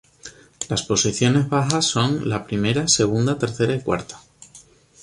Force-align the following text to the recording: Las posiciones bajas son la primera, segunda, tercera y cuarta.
Las 0.67 0.81
posiciones 0.81 1.47
bajas 1.47 1.85
son 1.85 2.27
la 2.27 2.47
primera, 2.47 2.87
segunda, 2.87 3.37
tercera 3.37 3.75
y 3.75 3.81
cuarta. 3.81 4.19